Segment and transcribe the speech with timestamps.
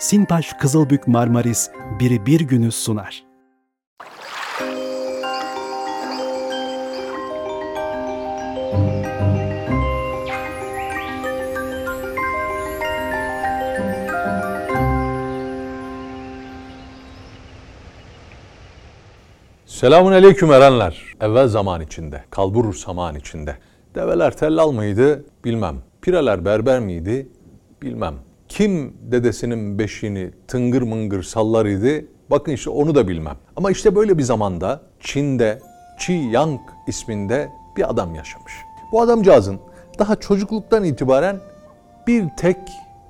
[0.00, 3.24] Sintaş Kızılbük Marmaris biri bir günü sunar.
[19.66, 21.02] Selamun aleyküm erenler.
[21.20, 23.56] Evvel zaman içinde, kalbur saman içinde.
[23.94, 25.82] Develer tellal mıydı bilmem.
[26.02, 27.28] Pireler berber miydi
[27.82, 28.29] bilmem.
[28.50, 33.36] Kim dedesinin beşiğini tıngır mıngır sallar idi bakın işte onu da bilmem.
[33.56, 35.58] Ama işte böyle bir zamanda Çin'de
[35.98, 38.52] Chi Yang isminde bir adam yaşamış.
[38.92, 39.60] Bu adamcağızın
[39.98, 41.40] daha çocukluktan itibaren
[42.06, 42.56] bir tek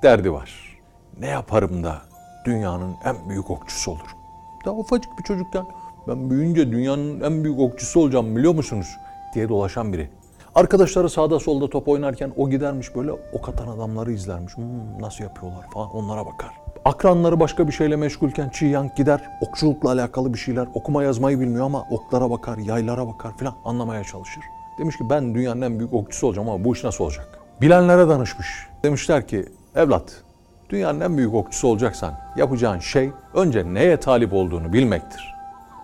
[0.03, 0.79] derdi var.
[1.19, 2.01] Ne yaparım da
[2.45, 4.17] dünyanın en büyük okçusu olurum.
[4.65, 5.65] Daha ufacık bir çocukken
[6.07, 8.87] ben büyüyünce dünyanın en büyük okçusu olacağım biliyor musunuz?
[9.33, 10.09] diye dolaşan biri.
[10.55, 14.57] Arkadaşları sağda solda top oynarken o gidermiş böyle ok atan adamları izlermiş.
[14.57, 16.49] Hmm, nasıl yapıyorlar falan onlara bakar.
[16.85, 21.65] Akranları başka bir şeyle meşgulken Chi Yang gider okçulukla alakalı bir şeyler okuma yazmayı bilmiyor
[21.65, 24.43] ama oklara bakar, yaylara bakar filan anlamaya çalışır.
[24.79, 27.39] Demiş ki ben dünyanın en büyük okçusu olacağım ama bu iş nasıl olacak?
[27.61, 28.47] Bilenlere danışmış.
[28.83, 30.23] Demişler ki evlat
[30.69, 35.35] dünyanın en büyük okçusu olacaksan yapacağın şey önce neye talip olduğunu bilmektir.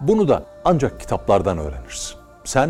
[0.01, 2.17] Bunu da ancak kitaplardan öğrenirsin.
[2.43, 2.69] Sen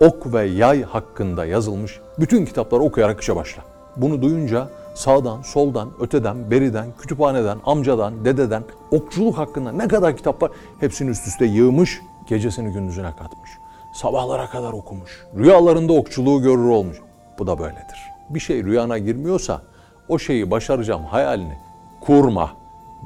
[0.00, 3.62] ok ve yay hakkında yazılmış bütün kitapları okuyarak işe başla.
[3.96, 10.50] Bunu duyunca sağdan, soldan, öteden, beriden, kütüphaneden, amcadan, dededen okçuluk hakkında ne kadar kitap var
[10.80, 13.50] hepsini üst üste yığmış, gecesini gündüzüne katmış.
[13.94, 15.26] Sabahlara kadar okumuş.
[15.36, 17.00] Rüyalarında okçuluğu görür olmuş.
[17.38, 17.98] Bu da böyledir.
[18.30, 19.62] Bir şey rüyana girmiyorsa
[20.08, 21.58] o şeyi başaracağım hayalini
[22.00, 22.50] kurma.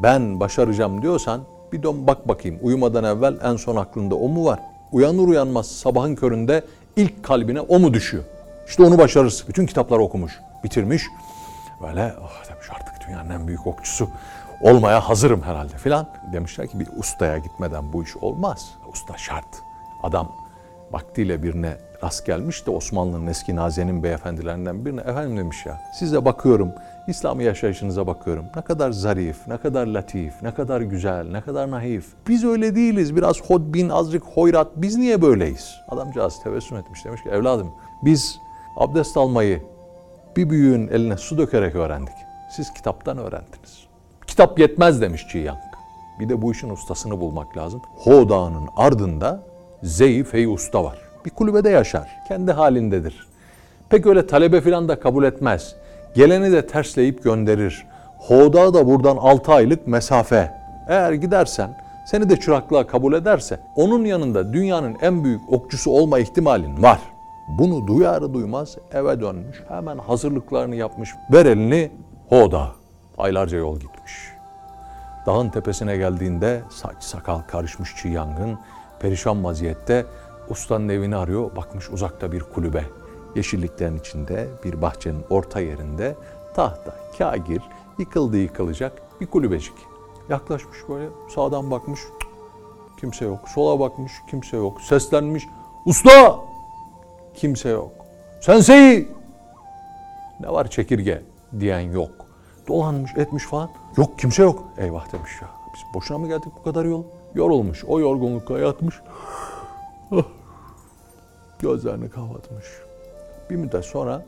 [0.02, 1.40] Ben başaracağım diyorsan
[1.72, 4.60] bir dön bak bakayım uyumadan evvel en son aklında o mu var?
[4.92, 6.64] Uyanır uyanmaz sabahın köründe
[6.96, 8.24] ilk kalbine o mu düşüyor?
[8.68, 9.48] İşte onu başarırsın.
[9.48, 11.06] Bütün kitapları okumuş, bitirmiş.
[11.82, 14.08] Böyle oh demiş artık dünyanın en büyük okçusu
[14.60, 16.08] olmaya hazırım herhalde filan.
[16.32, 18.70] Demişler ki bir ustaya gitmeden bu iş olmaz.
[18.92, 19.62] Usta şart.
[20.02, 20.32] Adam
[20.92, 26.72] vaktiyle birine rast gelmiş de Osmanlı'nın eski nazenin beyefendilerinden birine efendim demiş ya size bakıyorum
[27.10, 28.44] İslami yaşayışınıza bakıyorum.
[28.56, 32.06] Ne kadar zarif, ne kadar latif, ne kadar güzel, ne kadar naif.
[32.28, 33.16] Biz öyle değiliz.
[33.16, 34.68] Biraz hodbin, azıcık hoyrat.
[34.76, 35.74] Biz niye böyleyiz?
[35.88, 37.04] Adamcağız tebessüm etmiş.
[37.04, 37.72] Demiş ki evladım
[38.02, 38.38] biz
[38.76, 39.62] abdest almayı
[40.36, 42.14] bir büyüğün eline su dökerek öğrendik.
[42.50, 43.86] Siz kitaptan öğrendiniz.
[44.26, 45.58] Kitap yetmez demiş Çi Yang.
[46.20, 47.82] Bir de bu işin ustasını bulmak lazım.
[47.96, 49.42] Ho Dağı'nın ardında
[49.82, 51.09] Zeyi Fey Usta var.
[51.24, 52.08] Bir kulübede yaşar.
[52.28, 53.26] Kendi halindedir.
[53.90, 55.74] Pek öyle talebe filan da kabul etmez.
[56.14, 57.86] Geleni de tersleyip gönderir.
[58.18, 60.52] Hoda da buradan 6 aylık mesafe.
[60.88, 66.82] Eğer gidersen seni de çıraklığa kabul ederse onun yanında dünyanın en büyük okçusu olma ihtimalin
[66.82, 66.98] var.
[67.58, 69.62] Bunu duyar duymaz eve dönmüş.
[69.68, 71.14] Hemen hazırlıklarını yapmış.
[71.32, 71.90] Ver elini
[72.28, 72.68] Hoda.
[73.18, 74.12] Aylarca yol gitmiş.
[75.26, 78.58] Dağın tepesine geldiğinde saç sakal karışmış Çi Yang'ın
[79.00, 80.06] perişan vaziyette
[80.50, 81.56] ustanın evini arıyor.
[81.56, 82.84] Bakmış uzakta bir kulübe.
[83.36, 86.16] Yeşilliklerin içinde bir bahçenin orta yerinde
[86.54, 87.62] tahta, kagir,
[87.98, 89.74] yıkıldı yıkılacak bir kulübecik.
[90.28, 92.00] Yaklaşmış böyle sağdan bakmış
[93.00, 93.48] kimse yok.
[93.48, 94.80] Sola bakmış kimse yok.
[94.80, 95.48] Seslenmiş
[95.86, 96.38] usta
[97.34, 97.92] kimse yok.
[98.40, 99.08] Sensei
[100.40, 101.22] ne var çekirge
[101.60, 102.10] diyen yok.
[102.68, 103.70] Dolanmış etmiş falan.
[103.96, 104.64] Yok kimse yok.
[104.78, 105.48] Eyvah demiş ya.
[105.74, 107.04] Biz boşuna mı geldik bu kadar yol?
[107.34, 107.84] Yorulmuş.
[107.84, 108.94] O yorgunlukla yatmış.
[111.62, 112.66] Gözlerini kapatmış.
[113.50, 114.22] Bir müddet sonra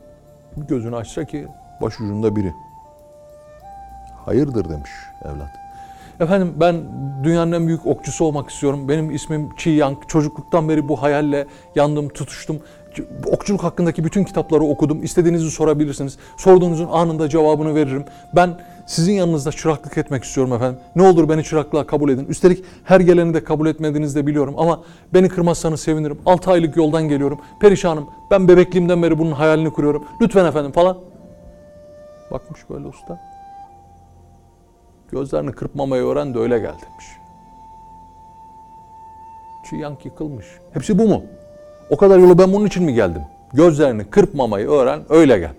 [0.57, 1.47] gözünü açsa ki
[1.81, 2.53] başucunda biri.
[4.25, 4.91] Hayırdır demiş
[5.25, 5.49] evlat.
[6.19, 6.83] Efendim ben
[7.23, 8.89] dünyanın en büyük okçusu olmak istiyorum.
[8.89, 9.97] Benim ismim Chi Yang.
[10.07, 12.59] Çocukluktan beri bu hayalle yandım, tutuştum.
[13.25, 15.03] Okçuluk hakkındaki bütün kitapları okudum.
[15.03, 16.17] İstediğinizi sorabilirsiniz.
[16.37, 18.05] Sorduğunuzun anında cevabını veririm.
[18.35, 20.79] Ben sizin yanınızda çıraklık etmek istiyorum efendim.
[20.95, 22.25] Ne olur beni çıraklığa kabul edin.
[22.25, 24.83] Üstelik her geleni de kabul etmediğinizi de biliyorum ama
[25.13, 26.19] beni kırmazsanız sevinirim.
[26.25, 27.39] 6 aylık yoldan geliyorum.
[27.59, 28.09] Perişanım.
[28.31, 30.03] Ben bebekliğimden beri bunun hayalini kuruyorum.
[30.21, 30.97] Lütfen efendim falan.
[32.31, 33.19] Bakmış böyle usta.
[35.11, 37.05] Gözlerini kırpmamayı öğren de öyle gel demiş.
[39.69, 40.45] Çiyank yıkılmış.
[40.73, 41.23] Hepsi bu mu?
[41.89, 43.21] O kadar yolu ben bunun için mi geldim?
[43.53, 45.51] Gözlerini kırpmamayı öğren öyle gel.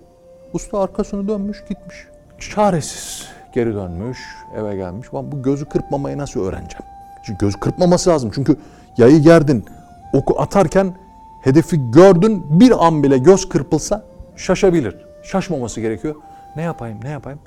[0.53, 2.07] Usta arkasını dönmüş gitmiş.
[2.39, 4.19] Çaresiz geri dönmüş
[4.57, 5.09] eve gelmiş.
[5.13, 6.85] Ben bu gözü kırpmamayı nasıl öğreneceğim?
[7.23, 8.31] Çünkü göz kırpmaması lazım.
[8.35, 8.57] Çünkü
[8.97, 9.65] yayı gerdin
[10.13, 10.95] oku atarken
[11.43, 14.05] hedefi gördün bir an bile göz kırpılsa
[14.37, 14.97] şaşabilir.
[15.23, 16.15] Şaşmaması gerekiyor.
[16.57, 17.41] Ne yapayım ne yapayım?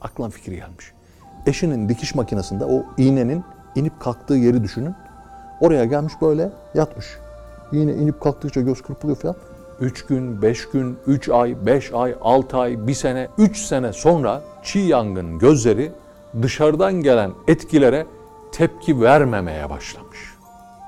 [0.00, 0.96] Aklına fikir gelmiş
[1.46, 3.44] eşinin dikiş makinesinde o iğnenin
[3.74, 4.94] inip kalktığı yeri düşünün.
[5.60, 7.06] Oraya gelmiş böyle yatmış.
[7.72, 9.36] İğne inip kalktıkça göz kırpılıyor falan.
[9.80, 14.42] 3 gün, 5 gün, 3 ay, 5 ay, 6 ay, 1 sene, 3 sene sonra
[14.62, 15.92] Chi Yang'ın gözleri
[16.42, 18.06] dışarıdan gelen etkilere
[18.52, 20.18] tepki vermemeye başlamış.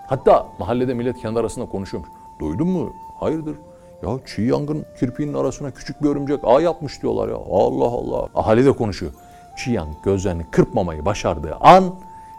[0.08, 2.10] Hatta mahallede millet kendi arasında konuşuyormuş.
[2.40, 2.92] Duydun mu?
[3.20, 3.56] Hayırdır?
[4.02, 7.36] Ya çiğ yangın kirpiğinin arasına küçük bir örümcek ağ yapmış diyorlar ya.
[7.36, 8.28] Allah Allah.
[8.34, 9.12] Ahali de konuşuyor.
[9.56, 11.94] Çiğ yang gözlerini kırpmamayı başardığı an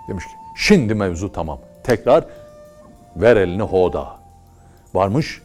[0.08, 1.60] demiş ki şimdi mevzu tamam.
[1.84, 2.26] Tekrar
[3.16, 4.08] ver elini hoda.
[4.94, 5.42] Varmış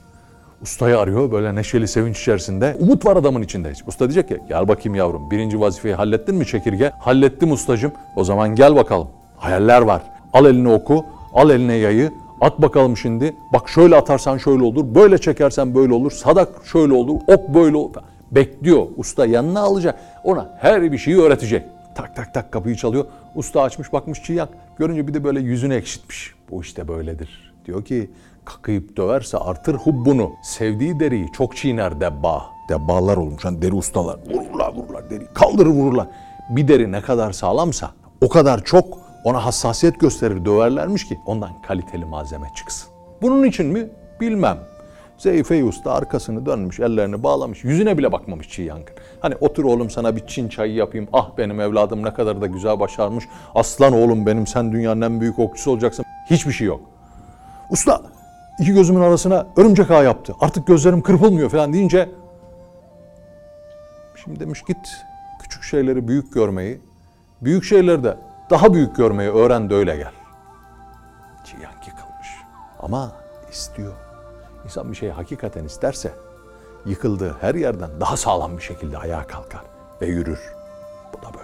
[0.65, 2.77] ustayı arıyor böyle neşeli sevinç içerisinde.
[2.81, 3.73] Umut var adamın içinde.
[3.87, 6.91] Usta diyecek ki gel bakayım yavrum birinci vazifeyi hallettin mi çekirge?
[7.01, 7.93] Hallettim ustacım.
[8.17, 9.09] O zaman gel bakalım.
[9.37, 10.03] Hayaller var.
[10.33, 13.37] Al elini oku, al eline yayı, at bakalım şimdi.
[13.53, 17.95] Bak şöyle atarsan şöyle olur, böyle çekersen böyle olur, sadak şöyle olur, ok böyle olur.
[18.33, 18.87] Bekliyor.
[18.97, 19.99] Usta yanına alacak.
[20.25, 21.63] Ona her bir şeyi öğretecek.
[21.95, 23.05] Tak tak tak kapıyı çalıyor.
[23.35, 24.49] Usta açmış bakmış çiyak.
[24.79, 26.35] Görünce bir de böyle yüzünü ekşitmiş.
[26.51, 27.55] Bu işte böyledir.
[27.67, 28.11] Diyor ki
[28.45, 30.33] kakayıp döverse artır hubbunu.
[30.43, 32.43] Sevdiği deriyi çok çiğner debba.
[32.69, 33.45] Debbalar olmuş.
[33.45, 34.19] Hani deri ustalar.
[34.35, 35.27] Vururlar vururlar deri.
[35.35, 36.07] Kaldırır vururlar.
[36.49, 42.05] Bir deri ne kadar sağlamsa o kadar çok ona hassasiyet gösterir döverlermiş ki ondan kaliteli
[42.05, 42.89] malzeme çıksın.
[43.23, 43.89] Bunun için mi?
[44.21, 44.59] Bilmem.
[45.19, 48.95] Zeyfe Usta arkasını dönmüş, ellerini bağlamış, yüzüne bile bakmamış çiğ yangın.
[49.21, 52.81] Hani otur oğlum sana bir Çin çayı yapayım, ah benim evladım ne kadar da güzel
[52.81, 53.25] başarmış,
[53.55, 56.05] aslan oğlum benim sen dünyanın en büyük okçusu olacaksın.
[56.31, 56.81] Hiçbir şey yok.
[57.71, 58.03] Usta
[58.59, 60.35] iki gözümün arasına örümcek ağ yaptı.
[60.41, 62.09] Artık gözlerim kırpılmıyor falan deyince
[64.25, 65.05] şimdi demiş git
[65.43, 66.81] küçük şeyleri büyük görmeyi,
[67.41, 68.17] büyük şeyleri de
[68.51, 70.13] daha büyük görmeyi öğren de öyle gel.
[71.45, 72.29] Çiyan yıkılmış.
[72.81, 73.13] Ama
[73.51, 73.93] istiyor.
[74.65, 76.13] İnsan bir şeyi hakikaten isterse
[76.87, 79.63] yıkıldığı her yerden daha sağlam bir şekilde ayağa kalkar
[80.01, 80.55] ve yürür.
[81.13, 81.44] Bu da böyledir.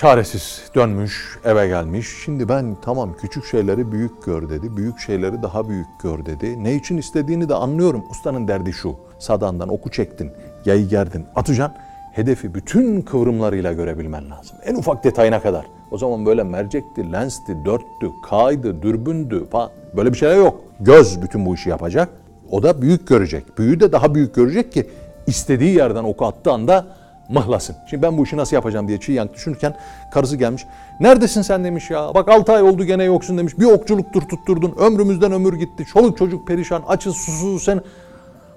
[0.00, 2.08] Çaresiz dönmüş, eve gelmiş.
[2.24, 4.76] Şimdi ben tamam küçük şeyleri büyük gör dedi.
[4.76, 6.64] Büyük şeyleri daha büyük gör dedi.
[6.64, 8.04] Ne için istediğini de anlıyorum.
[8.10, 8.96] Ustanın derdi şu.
[9.18, 10.30] Sadandan oku çektin,
[10.64, 11.76] yayı gerdin, atacaksın.
[12.12, 14.56] Hedefi bütün kıvrımlarıyla görebilmen lazım.
[14.64, 15.66] En ufak detayına kadar.
[15.90, 19.70] O zaman böyle mercekti, lensti, dörttü, kaydı, dürbündü falan.
[19.96, 20.60] Böyle bir şeyler yok.
[20.80, 22.08] Göz bütün bu işi yapacak.
[22.50, 23.58] O da büyük görecek.
[23.58, 24.90] Büyüğü de daha büyük görecek ki
[25.26, 26.86] istediği yerden oku attığı anda
[27.30, 27.76] mıhlasın.
[27.86, 29.76] Şimdi ben bu işi nasıl yapacağım diye çiğ yank düşünürken
[30.12, 30.66] karısı gelmiş.
[31.00, 32.14] Neredesin sen demiş ya.
[32.14, 33.58] Bak 6 ay oldu gene yoksun demiş.
[33.58, 34.74] Bir okçuluktur tutturdun.
[34.78, 35.84] Ömrümüzden ömür gitti.
[35.92, 36.82] Çoluk çocuk perişan.
[36.88, 37.80] Açız susuz sen.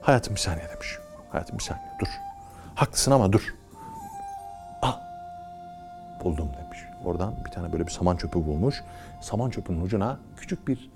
[0.02, 0.98] Hayatım bir saniye demiş.
[1.30, 2.08] Hayatım bir saniye dur.
[2.76, 3.56] Haklısın ama dur.
[4.82, 5.00] Ah
[6.24, 6.80] buldum demiş.
[7.06, 8.84] Oradan bir tane böyle bir saman çöpü bulmuş.
[9.22, 10.92] Saman çöpünün ucuna küçük bir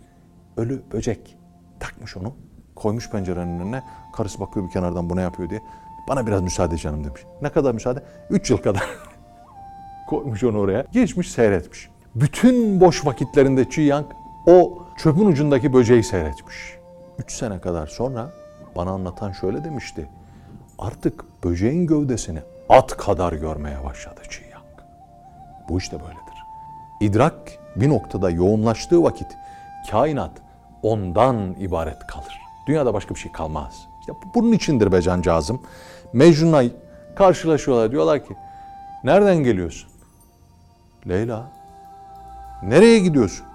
[0.58, 1.38] ölü böcek
[1.80, 2.34] takmış onu.
[2.76, 3.84] Koymuş pencerenin önüne.
[4.16, 5.62] Karısı bakıyor bir kenardan bu ne yapıyor diye.
[6.08, 7.22] Bana biraz müsaade canım demiş.
[7.42, 8.04] Ne kadar müsaade?
[8.30, 8.84] Üç yıl kadar.
[10.08, 10.86] Koymuş onu oraya.
[10.92, 11.90] Geçmiş seyretmiş.
[12.16, 14.06] Bütün boş vakitlerinde Chi Yang
[14.48, 16.78] o çöpün ucundaki böceği seyretmiş.
[17.20, 18.32] Üç sene kadar sonra
[18.76, 20.10] bana anlatan şöyle demişti.
[20.80, 22.40] Artık böceğin gövdesini
[22.70, 24.64] at kadar görmeye başladı Chi Yang.
[25.70, 26.38] Bu işte böyledir.
[27.02, 27.36] İdrak
[27.76, 29.28] bir noktada yoğunlaştığı vakit
[29.92, 30.32] kainat
[30.84, 32.42] ondan ibaret kalır.
[32.68, 33.88] Dünyada başka bir şey kalmaz.
[34.00, 35.62] İşte bunun içindir be cancağızım.
[36.14, 36.64] Mecnun'la
[37.16, 38.36] karşılaşıyorlar diyorlar ki
[39.04, 39.90] nereden geliyorsun?
[41.08, 41.52] Leyla.
[42.64, 43.46] Nereye gidiyorsun?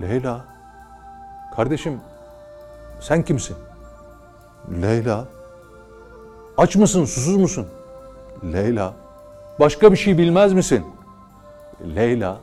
[0.00, 0.44] Leyla.
[1.56, 2.00] Kardeşim
[3.00, 3.56] sen kimsin?
[4.82, 5.28] Leyla.
[6.56, 7.66] Aç mısın, susuz musun?
[8.52, 8.94] Leyla.
[9.60, 10.84] Başka bir şey bilmez misin?
[11.96, 12.40] Leyla.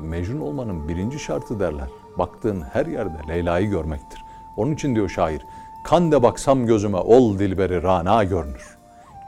[0.00, 1.88] Mecnun olmanın birinci şartı derler.
[2.18, 4.24] Baktığın her yerde Leyla'yı görmektir.
[4.56, 5.42] Onun için diyor şair,
[5.84, 8.76] kan de baksam gözüme ol dilberi rana görünür.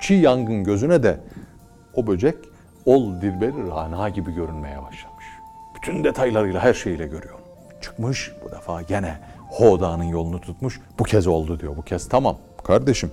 [0.01, 1.21] Çiğ yangın gözüne de
[1.95, 2.37] o böcek
[2.87, 5.25] ol dilberi rana gibi görünmeye başlamış.
[5.77, 7.39] Bütün detaylarıyla her şeyiyle görüyor.
[7.81, 9.19] Çıkmış bu defa gene
[9.51, 10.81] Hoda'nın yolunu tutmuş.
[10.99, 11.77] Bu kez oldu diyor.
[11.77, 13.11] Bu kez tamam kardeşim.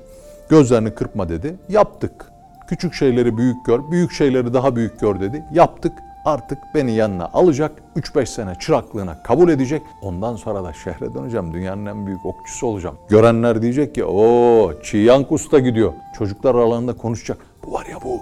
[0.49, 1.55] Gözlerini kırpma dedi.
[1.69, 2.31] Yaptık.
[2.67, 5.45] Küçük şeyleri büyük gör, büyük şeyleri daha büyük gör dedi.
[5.53, 5.93] Yaptık.
[6.29, 7.71] Artık beni yanına alacak.
[7.95, 9.81] 3-5 sene çıraklığına kabul edecek.
[10.01, 11.53] Ondan sonra da şehre döneceğim.
[11.53, 12.95] Dünyanın en büyük okçusu olacağım.
[13.09, 15.93] Görenler diyecek ki o Çiyank Usta gidiyor.
[16.17, 17.37] Çocuklar aralarında konuşacak.
[17.65, 18.19] Bu var ya bu.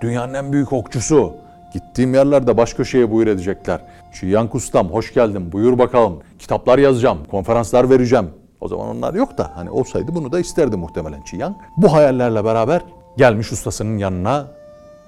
[0.00, 1.32] Dünyanın en büyük okçusu.
[1.72, 3.80] Gittiğim yerlerde baş köşeye buyur edecekler.
[4.20, 6.18] Çiyank Ustam hoş geldin buyur bakalım.
[6.38, 8.30] Kitaplar yazacağım, konferanslar vereceğim.
[8.60, 11.56] O zaman onlar yok da hani olsaydı bunu da isterdi muhtemelen Çiyank.
[11.76, 12.82] Bu hayallerle beraber
[13.16, 14.46] gelmiş ustasının yanına.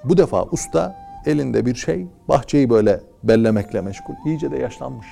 [0.03, 4.13] Bu defa usta elinde bir şey bahçeyi böyle bellemekle meşgul.
[4.25, 5.07] İyice de yaşlanmış.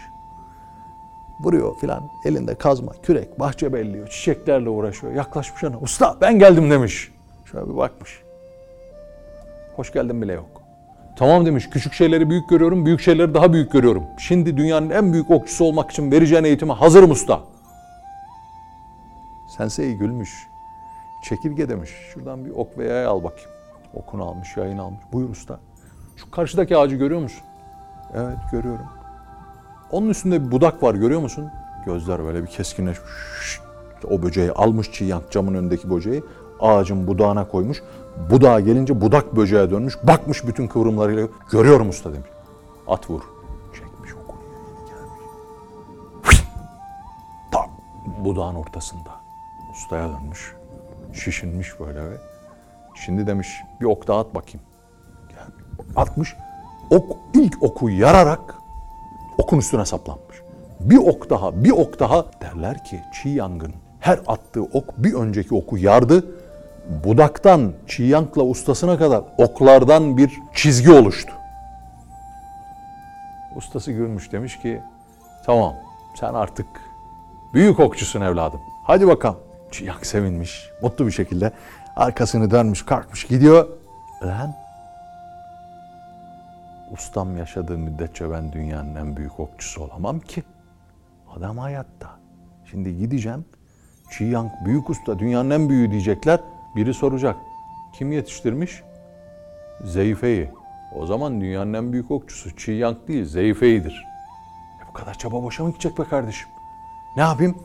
[1.39, 5.13] Vuruyor filan elinde kazma, kürek, bahçe belliyor, çiçeklerle uğraşıyor.
[5.13, 7.12] Yaklaşmış ona usta ben geldim demiş.
[7.51, 8.22] Şöyle bir bakmış.
[9.75, 10.62] Hoş geldin bile yok.
[11.17, 14.03] Tamam demiş küçük şeyleri büyük görüyorum, büyük şeyleri daha büyük görüyorum.
[14.17, 17.39] Şimdi dünyanın en büyük okçusu olmak için vereceğin eğitime hazırım usta.
[19.57, 20.48] Sensei gülmüş.
[21.24, 21.89] Çekirge demiş.
[22.13, 23.50] Şuradan bir ok ve yay al bakayım.
[23.93, 25.01] Okunu almış, yayını almış.
[25.13, 25.60] Buyur usta.
[26.15, 27.43] Şu karşıdaki ağacı görüyor musun?
[28.13, 28.86] Evet görüyorum.
[29.91, 31.50] Onun üstünde bir budak var görüyor musun?
[31.86, 33.10] Gözler böyle bir keskinleşmiş.
[33.41, 33.62] Şşt!
[34.12, 36.24] O böceği almış çiğ yank camın önündeki böceği
[36.60, 37.84] ağacın budağına koymuş.
[38.29, 39.98] Budağa gelince budak böceğe dönmüş.
[40.03, 41.27] Bakmış bütün kıvrımlarıyla.
[41.51, 42.29] Görüyorum usta demiş.
[42.88, 43.22] At vur.
[43.74, 44.36] Çekmiş oku.
[44.88, 46.43] Gelmiş.
[47.51, 47.69] Tam
[48.25, 49.10] budağın ortasında.
[49.72, 50.55] Ustaya dönmüş.
[51.13, 52.17] Şişinmiş böyle ve
[53.05, 53.48] şimdi demiş
[53.81, 54.62] bir ok daha at bakayım.
[55.96, 56.36] Atmış.
[56.90, 58.56] Ok ilk oku yararak
[59.38, 60.42] okun üstüne saplanmış.
[60.80, 65.56] Bir ok daha, bir ok daha derler ki çiğ yangın her attığı ok bir önceki
[65.56, 66.25] oku yardı.
[67.04, 71.32] Budaktan çiğ yankla ustasına kadar oklardan bir çizgi oluştu.
[73.56, 74.82] Ustası gülmüş demiş ki
[75.46, 75.74] tamam
[76.20, 76.68] sen artık
[77.54, 78.60] büyük okçusun evladım.
[78.84, 79.40] Hadi bakalım.
[79.72, 81.52] Çiğ yank sevinmiş mutlu bir şekilde
[81.96, 83.68] arkasını dönmüş kalkmış gidiyor.
[84.24, 84.64] Lan
[86.92, 90.44] ustam yaşadığı müddetçe ben dünyanın en büyük okçusu olamam ki.
[91.38, 92.10] Adam hayatta.
[92.72, 93.46] Şimdi gideceğim.
[94.12, 96.39] Çiğ Yang büyük usta dünyanın en büyüğü diyecekler.
[96.75, 97.36] Biri soracak.
[97.94, 98.84] Kim yetiştirmiş?
[99.84, 100.50] Zeyfe'yi.
[100.96, 104.06] O zaman dünyanın en büyük okçusu Çiğ Yang değil Zeyfe'yidir.
[104.84, 106.50] E bu kadar çaba boşa mı gidecek be kardeşim?
[107.15, 107.58] Ne yapayım?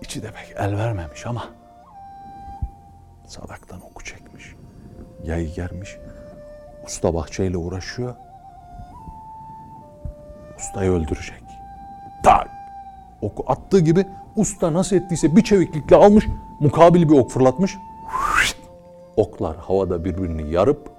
[0.00, 1.44] İçi de pek el vermemiş ama.
[3.26, 4.54] Sadaktan oku çekmiş.
[5.24, 5.96] Yayı germiş.
[6.86, 8.14] Usta bahçeyle uğraşıyor.
[10.58, 11.42] Ustayı öldürecek.
[12.22, 12.48] Tak!
[13.22, 16.26] Oku attığı gibi usta nasıl ettiyse bir çeviklikle almış,
[16.60, 17.76] mukabil bir ok fırlatmış.
[19.16, 20.90] Oklar havada birbirini yarıp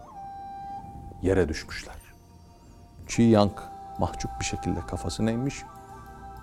[1.22, 1.96] yere düşmüşler.
[3.08, 3.64] Çiğ yank
[4.00, 5.64] mahcup bir şekilde kafasını eğmiş.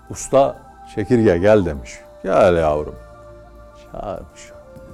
[0.09, 0.57] Usta
[0.95, 1.99] çekirge gel demiş.
[2.23, 2.95] Gel yavrum.
[3.91, 4.41] Çağırmış.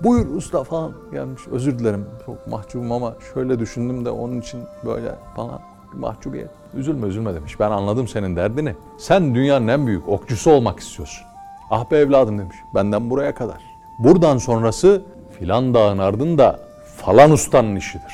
[0.03, 1.41] Buyur usta falan gelmiş.
[1.51, 5.61] Özür dilerim çok mahcubum ama şöyle düşündüm de onun için böyle falan
[5.93, 6.49] mahcubiyet.
[6.73, 7.59] Üzülme üzülme demiş.
[7.59, 8.75] Ben anladım senin derdini.
[8.97, 11.27] Sen dünyanın en büyük okçusu olmak istiyorsun.
[11.69, 12.57] Ah be evladım demiş.
[12.75, 13.61] Benden buraya kadar.
[13.99, 15.01] Buradan sonrası
[15.39, 16.59] filan dağın ardında
[16.97, 18.13] falan ustanın işidir.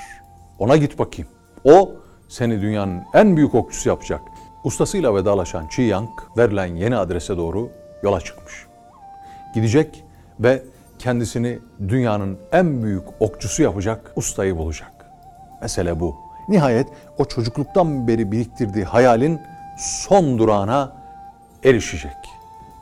[0.60, 1.30] Ona git bakayım.
[1.64, 1.92] O
[2.28, 4.22] seni dünyanın en büyük okçusu yapacak.
[4.64, 7.70] Ustasıyla vedalaşan Çi Yang verilen yeni adrese doğru
[8.04, 8.66] yola çıkmış.
[9.56, 10.04] Gidecek
[10.40, 10.64] ve
[11.00, 14.92] kendisini dünyanın en büyük okçusu yapacak ustayı bulacak.
[15.62, 16.27] Mesele bu.
[16.50, 16.88] Nihayet
[17.18, 19.42] o çocukluktan beri biriktirdiği hayalin
[19.78, 20.92] son durağına
[21.64, 22.18] erişecek.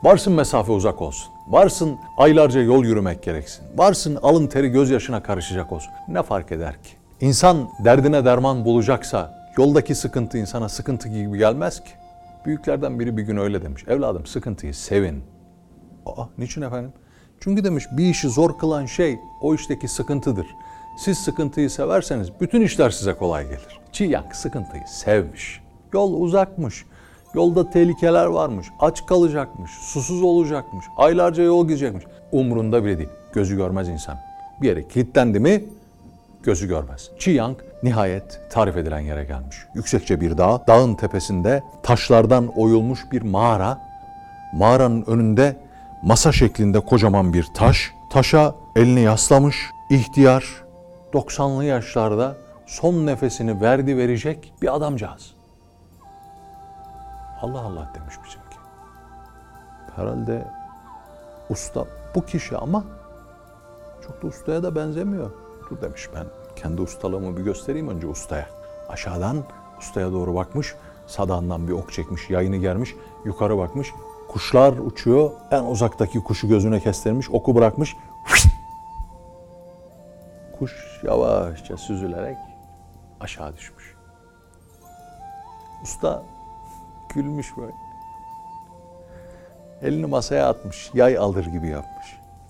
[0.02, 1.32] Varsın mesafe uzak olsun.
[1.48, 3.64] Varsın aylarca yol yürümek gereksin.
[3.76, 5.92] Varsın alın teri gözyaşına karışacak olsun.
[6.08, 6.90] Ne fark eder ki?
[7.20, 11.90] İnsan derdine derman bulacaksa yoldaki sıkıntı insana sıkıntı gibi gelmez ki.
[12.46, 13.84] Büyüklerden biri bir gün öyle demiş.
[13.88, 15.24] Evladım sıkıntıyı sevin.
[16.06, 16.92] Aa niçin efendim?
[17.40, 20.46] Çünkü demiş bir işi zor kılan şey o işteki sıkıntıdır.
[20.96, 23.80] Siz sıkıntıyı severseniz bütün işler size kolay gelir.
[23.92, 25.60] Çiğ Yang sıkıntıyı sevmiş.
[25.92, 26.84] Yol uzakmış.
[27.34, 28.66] Yolda tehlikeler varmış.
[28.80, 29.70] Aç kalacakmış.
[29.70, 30.84] Susuz olacakmış.
[30.96, 32.04] Aylarca yol gidecekmiş.
[32.32, 33.08] Umrunda bile değil.
[33.32, 34.16] Gözü görmez insan.
[34.62, 35.64] Bir yere kilitlendi mi
[36.42, 37.10] gözü görmez.
[37.18, 39.56] Çi Yang nihayet tarif edilen yere gelmiş.
[39.74, 43.78] Yüksekçe bir dağ, dağın tepesinde taşlardan oyulmuş bir mağara.
[44.52, 45.56] Mağaranın önünde
[46.02, 47.92] masa şeklinde kocaman bir taş.
[48.10, 49.56] Taşa elini yaslamış
[49.90, 50.65] ihtiyar
[51.16, 55.34] 90'lı yaşlarda son nefesini verdi verecek bir adamcağız.
[57.42, 58.56] Allah Allah demiş bizimki.
[59.96, 60.46] Herhalde
[61.50, 62.84] usta bu kişi ama
[64.06, 65.30] çok da ustaya da benzemiyor.
[65.70, 68.46] Dur demiş ben kendi ustalığımı bir göstereyim önce ustaya.
[68.88, 69.36] Aşağıdan
[69.78, 70.74] ustaya doğru bakmış.
[71.06, 72.94] Sadağından bir ok çekmiş, yayını germiş.
[73.24, 73.92] Yukarı bakmış.
[74.28, 75.30] Kuşlar uçuyor.
[75.50, 77.30] En uzaktaki kuşu gözüne kestirmiş.
[77.30, 77.96] Oku bırakmış.
[80.58, 82.36] Kuş yavaşça süzülerek
[83.20, 83.94] aşağı düşmüş.
[85.82, 86.22] Usta
[87.14, 87.72] gülmüş böyle.
[89.82, 90.90] Elini masaya atmış.
[90.94, 92.06] Yay alır gibi yapmış.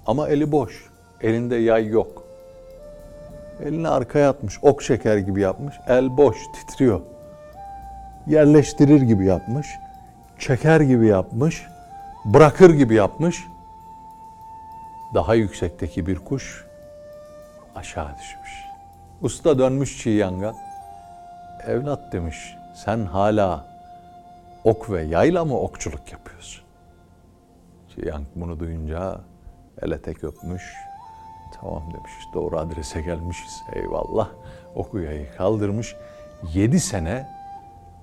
[0.06, 0.90] Ama eli boş.
[1.20, 2.22] Elinde yay yok.
[3.62, 4.58] Elini arkaya atmış.
[4.62, 5.74] Ok şeker gibi yapmış.
[5.86, 7.00] El boş, titriyor.
[8.26, 9.66] Yerleştirir gibi yapmış.
[10.38, 11.66] Çeker gibi yapmış.
[12.24, 13.46] Bırakır gibi yapmış.
[15.14, 16.65] Daha yüksekteki bir kuş
[17.76, 18.64] aşağı düşmüş.
[19.22, 20.54] Usta dönmüş Çiğ Yang'a.
[21.66, 23.64] Evlat demiş, sen hala
[24.64, 26.64] ok ve yayla mı okçuluk yapıyorsun?
[27.88, 29.20] Çiğ Yang bunu duyunca
[29.82, 30.74] ele tek öpmüş.
[31.60, 33.62] Tamam demiş, doğru adrese gelmişiz.
[33.72, 34.28] Eyvallah.
[34.74, 35.96] Oku yayı kaldırmış.
[36.54, 37.28] Yedi sene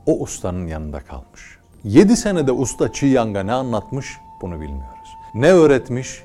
[0.05, 1.59] o ustanın yanında kalmış.
[1.83, 5.17] Yedi senede usta Çiğ Yang'a ne anlatmış bunu bilmiyoruz.
[5.33, 6.23] Ne öğretmiş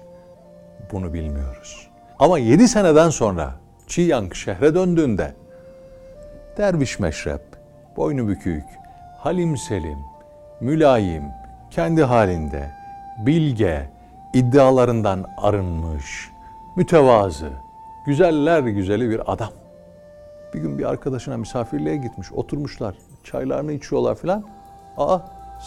[0.93, 1.88] bunu bilmiyoruz.
[2.19, 3.53] Ama yedi seneden sonra
[3.87, 5.35] Çi Yang şehre döndüğünde
[6.57, 7.43] derviş meşrep,
[7.97, 8.65] boynu bükük,
[9.19, 9.99] halim selim,
[10.61, 11.25] mülayim,
[11.71, 12.71] kendi halinde,
[13.19, 13.91] bilge,
[14.35, 16.31] iddialarından arınmış,
[16.77, 17.51] mütevazı,
[18.07, 19.51] güzeller güzeli bir adam.
[20.55, 22.95] Bir gün bir arkadaşına misafirliğe gitmiş, oturmuşlar,
[23.25, 24.45] çaylarını içiyorlar filan.
[24.97, 25.19] Aa,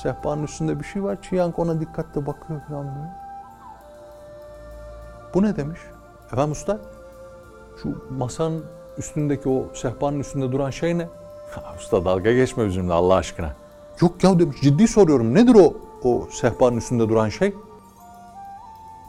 [0.04, 3.12] sehpanın üstünde bir şey var, Çiyank ona dikkatle bakıyor filan böyle.
[5.34, 5.80] Bu ne demiş?
[6.34, 6.80] Efendim usta,
[7.82, 8.66] şu masanın
[8.98, 11.08] üstündeki o sehpanın üstünde duran şey ne?
[11.52, 13.56] Ha, usta dalga geçme bizimle Allah aşkına.
[14.02, 15.74] Yok ya demiş ciddi soruyorum nedir o
[16.04, 17.56] o sehpanın üstünde duran şey?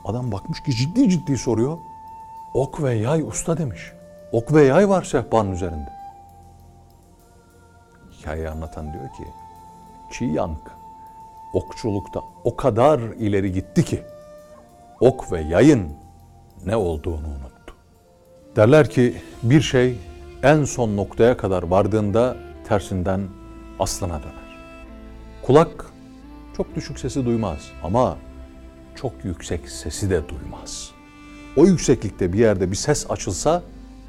[0.05, 1.79] Adam bakmış ki ciddi ciddi soruyor.
[2.55, 3.93] Ok ve yay usta demiş.
[4.33, 5.93] Ok ve yay var sehpanın üzerinde.
[8.11, 9.25] Hikayeyi anlatan diyor ki
[10.11, 10.59] Çi Yang
[11.55, 14.03] okçulukta o kadar ileri gitti ki
[15.01, 16.02] ok ve yayın
[16.67, 17.75] ne olduğunu unuttu.
[18.57, 19.99] Derler ki bir şey
[20.43, 22.37] en son noktaya kadar vardığında
[22.69, 23.21] tersinden
[23.79, 24.59] aslına döner.
[25.43, 25.87] Kulak
[26.57, 28.19] çok düşük sesi duymaz ama
[28.95, 30.91] çok yüksek sesi de duymaz.
[31.57, 33.63] O yükseklikte bir yerde bir ses açılsa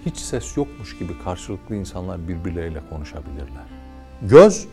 [0.05, 3.65] hiç ses yokmuş gibi karşılıklı insanlar birbirleriyle konuşabilirler.
[4.21, 4.67] Göz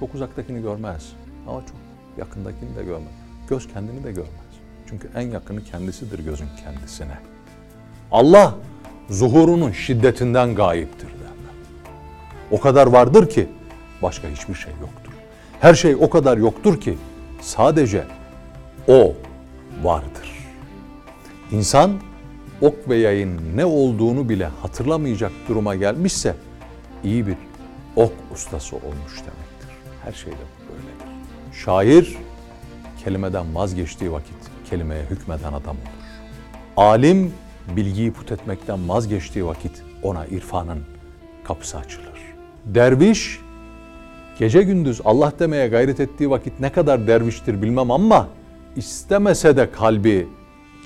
[0.00, 1.12] çok uzaktakini görmez
[1.48, 1.76] ama çok
[2.18, 3.14] yakındakini de görmez.
[3.48, 4.43] Göz kendini de görmez.
[4.94, 7.18] Çünkü en yakını kendisidir gözün kendisine.
[8.12, 8.54] Allah
[9.10, 11.54] zuhurunun şiddetinden gayiptir derler.
[12.50, 13.48] O kadar vardır ki
[14.02, 15.12] başka hiçbir şey yoktur.
[15.60, 16.98] Her şey o kadar yoktur ki
[17.40, 18.04] sadece
[18.88, 19.14] o
[19.82, 20.48] vardır.
[21.50, 21.92] İnsan
[22.60, 26.34] ok ve yayın ne olduğunu bile hatırlamayacak duruma gelmişse
[27.04, 27.36] iyi bir
[27.96, 29.70] ok ustası olmuş demektir.
[30.04, 30.36] Her şeyde
[30.68, 31.08] böyledir.
[31.64, 32.16] Şair
[33.04, 34.43] kelimeden vazgeçtiği vakit
[34.74, 36.04] kelimeye hükmeden adam olur.
[36.76, 37.32] Alim
[37.76, 40.78] bilgiyi put etmekten vazgeçtiği vakit ona irfanın
[41.44, 42.18] kapısı açılır.
[42.64, 43.40] Derviş
[44.38, 48.28] gece gündüz Allah demeye gayret ettiği vakit ne kadar derviştir bilmem ama
[48.76, 50.28] istemese de kalbi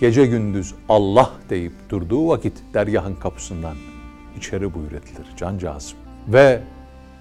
[0.00, 3.76] gece gündüz Allah deyip durduğu vakit dergahın kapısından
[4.36, 5.98] içeri buyur edilir cancağızım.
[6.28, 6.60] Ve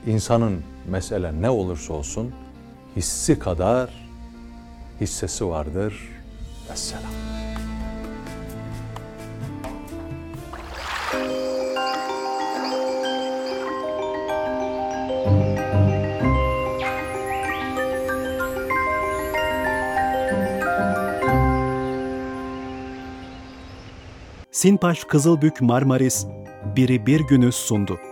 [0.07, 2.31] insanın mesele ne olursa olsun
[2.95, 3.89] hissi kadar
[5.01, 6.16] hissesi vardır.
[6.69, 7.11] Vesselam.
[24.51, 26.25] Sinpaş Kızılbük Marmaris
[26.75, 28.06] Biri Bir Günü sundu.